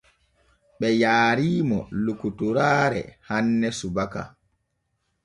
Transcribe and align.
Ɓe 0.79 0.87
yaariimo 1.01 1.79
lokotoraare 2.03 3.01
hanne 3.29 3.67
subaka. 3.79 4.23